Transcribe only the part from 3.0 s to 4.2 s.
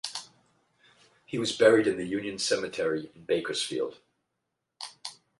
in Bakersfield.